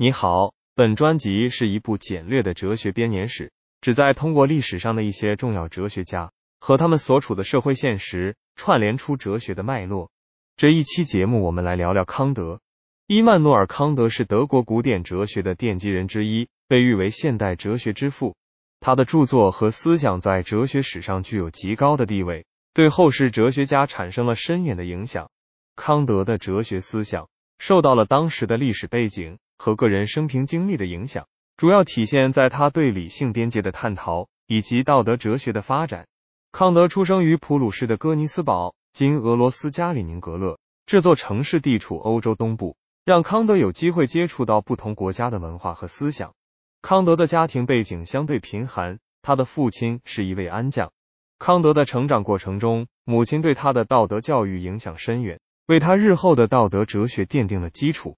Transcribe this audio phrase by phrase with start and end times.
[0.00, 3.50] 你好，本专辑是一部简略的哲学编年史，
[3.80, 10.12] 旨在通过历史上的一些重要哲学家和他们所处的社会现实，串联出哲学的脉络。
[10.56, 12.60] 这一期节目，我们来聊聊康德。
[13.08, 18.36] 伊曼诺尔·康德是德国古典哲学的奠基人之一，被誉为现代哲学之父。
[18.78, 25.28] 他的著作和思想在哲学史上具有极高的地位，对后世哲学家产生了深远的影响。
[25.74, 27.28] 康德的哲学思想
[27.58, 29.38] 受到了当时的历史背景。
[29.58, 36.06] 和个人生平经历的影响，主要体现在他对理性边界的探讨以及道德哲学的发展。
[36.52, 40.58] 康德出生于普鲁士的哥尼斯堡，今俄罗斯加里宁格勒。
[40.86, 46.32] 这座城市地处欧洲东部，让康德有机会接触到不同国家的文化和思想。
[46.80, 50.90] 康德的家庭背景相对贫寒，他的父亲是一位安将。
[51.38, 58.16] 康德的成长过程中，母亲对他的道德教育影响深远，为他日后的道德哲学奠定了基础。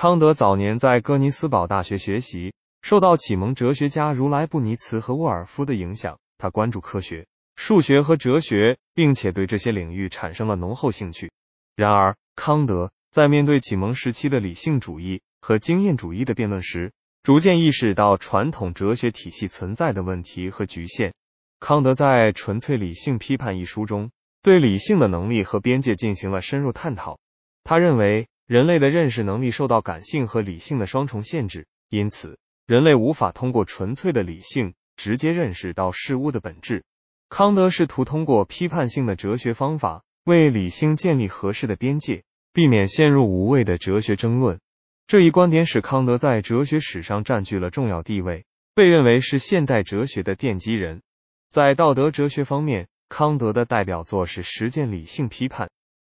[0.00, 6.20] 康德早年在哥尼斯堡大学学习，受到启蒙哲学家如莱布尼茨和沃尔夫的影响。
[6.38, 11.32] 他关注科学、数学和哲学，并且对这些领域产生了浓厚兴趣。
[11.74, 16.92] 然而，康德在面对启蒙时期的理性主义和经验主义的辩论时，
[17.24, 21.12] 逐渐意识到传统哲学体系存在的问题和局限。
[21.58, 27.18] 康德在《纯粹理性批判》一书中，对理性的能力和边界进行了深入探讨。
[27.64, 28.28] 他认为。
[28.48, 36.82] 人类的认识能力受到感性和理性的双重限制，因此人类无法通过纯粹的理性直接认识到事物的本质。
[37.28, 44.60] 康德试图通过批判性的哲学方法为理性建立合适的边界，避免陷入无谓的哲学争论。
[45.06, 51.02] 这一观点使康德在哲学史上占据了重要地位，被认为是现代哲学的奠基人。
[51.50, 55.66] 在道德哲学方面，康德的代表作是《实践理性批判》。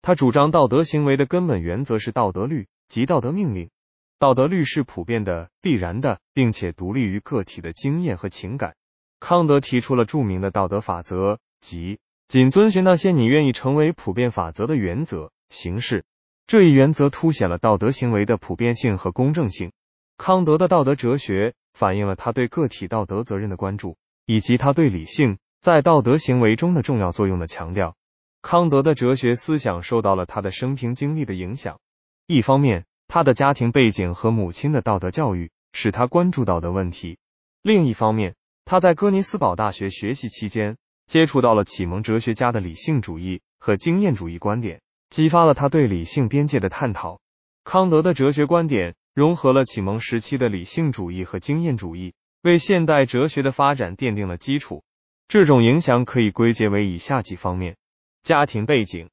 [0.07, 3.71] 他主张道德行为的根本原则是道德律及道德命令。
[4.19, 8.75] 道德律是普遍的、必然的，并且独立于个体的经验和情感。
[9.19, 16.05] 康德提出了著名的道德法则，即仅遵循那些你愿意成为普遍法则的原则形式。
[16.47, 19.73] 这一原则凸显了道德行为的普遍性和公正性。
[20.19, 27.97] 康德的道德哲学反映了他对个体道德责任的关注，以及他对理性在道德行为中的重要作用的强调。
[28.45, 31.81] 康德的哲学思想受到了他的生平经历的影响。
[32.27, 37.17] 一方面，他的家庭背景和母亲的道德教育使他关注道德问题；
[37.63, 38.35] 另一方面，
[38.67, 47.21] 他在哥尼斯堡大学学习期间接触到了启蒙哲学家的理性主义和经验主义观点，激发了他对理性边界的探讨。
[47.65, 52.13] 康德的哲学观点融合了启蒙时期的理性主义和经验主义，
[52.43, 54.85] 为现代哲学的发展奠定了基础。
[55.29, 57.77] 这种影响可以归结为以下几方面。
[58.25, 59.11] 家庭背景，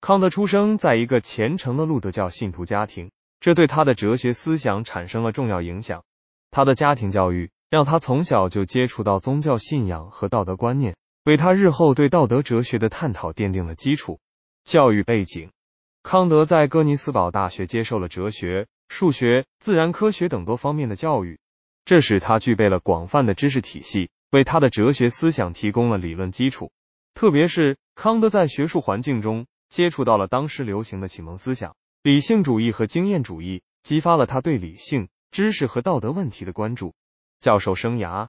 [0.00, 6.02] 康德出生在一个虔诚的路德教信徒家庭，这对他的哲学思想产生了重要影响。
[6.50, 14.18] 他的家庭教育让他从小就接触到宗教信仰和道德观念，为他日后对道德哲学的探讨奠定了基础。
[14.64, 15.50] 教育背景，
[16.02, 21.38] 康德在哥尼斯堡大学接受了哲学、数学、自然科学等多方面的教育，
[21.84, 26.72] 这使他具备了广泛的知识体系，为他的哲学思想提供了理论基础。
[27.12, 36.94] 特别是康德在学术环境中接触到了当时流行的启蒙思想，理性主义和经验主义，激发了他对理性、知识和道德问题的关注。
[37.40, 38.28] 教授生涯，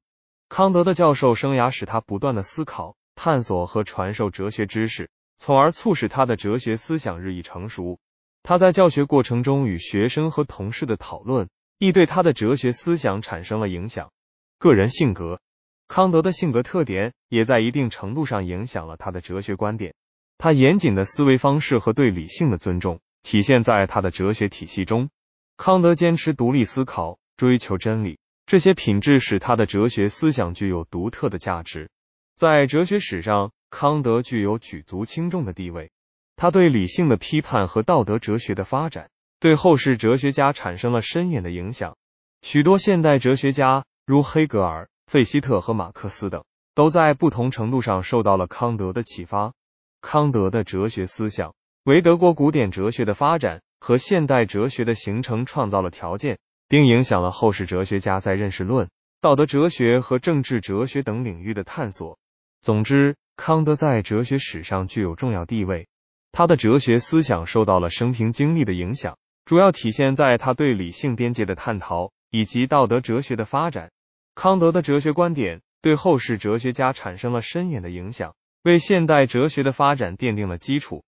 [0.50, 8.00] 康德的教授生涯使他不断的思考、探索和传授哲学知识，从而促使他的哲学思想日益成熟。
[8.44, 11.50] 他在教学过程中与学生和同事的讨论，
[11.80, 14.12] 亦对他的哲学思想产生了影响。
[14.60, 15.42] 个人性格。
[15.88, 19.94] 康德的性格特点也在一定程度上影响了他的哲学观点。
[20.38, 25.10] 他严谨的思维方式和对理性的尊重体现在他的哲学体系中。
[25.58, 31.90] 康德坚持独立思考，追求真理，这些品质使他的哲学思想具有独特的价值。
[32.36, 35.92] 在哲学史上，康德具有举足轻重的地位。
[36.36, 39.10] 他对理性的批判和道德哲学的发展，
[39.40, 41.96] 对后世哲学家产生了深远的影响。
[42.42, 44.90] 许多现代哲学家，如黑格尔。
[45.16, 49.54] 费希特和马克思等都在不同程度上受到了康德的启发。
[50.02, 51.54] 康德的哲学思想
[51.86, 58.90] 为德国古典哲学的发展和现代哲学的形成创造了条件，并影响了后世哲学家在认识论、
[59.22, 62.20] 道德哲学和政治哲学等领域的探索。
[62.60, 65.88] 总之，康德在哲学史上具有重要地位。
[66.34, 73.92] 他的哲学思想受到了生平经历的影响，主要体现在他对理性边界的探讨以及道德哲学的发展。
[74.36, 81.06] 康德的哲学观点对后世哲学家产生了深远的影响，为现代哲学的发展奠定了基础。